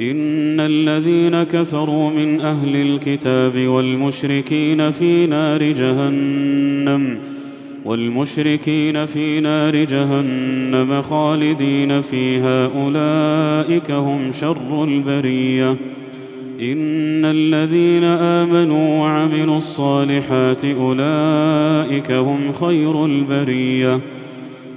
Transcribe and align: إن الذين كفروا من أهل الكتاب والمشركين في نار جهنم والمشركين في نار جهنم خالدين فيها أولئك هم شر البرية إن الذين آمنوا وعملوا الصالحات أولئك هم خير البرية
إن 0.00 0.60
الذين 0.60 1.42
كفروا 1.42 2.10
من 2.10 2.40
أهل 2.40 2.76
الكتاب 2.76 3.58
والمشركين 3.58 4.90
في 4.90 5.26
نار 5.26 5.62
جهنم 5.62 7.18
والمشركين 7.84 9.06
في 9.06 9.40
نار 9.40 9.76
جهنم 9.84 11.02
خالدين 11.02 12.00
فيها 12.00 12.66
أولئك 12.66 13.90
هم 13.90 14.32
شر 14.32 14.84
البرية 14.84 15.70
إن 16.60 17.24
الذين 17.24 18.04
آمنوا 18.04 19.00
وعملوا 19.00 19.56
الصالحات 19.56 20.64
أولئك 20.64 22.12
هم 22.12 22.52
خير 22.52 23.04
البرية 23.04 24.00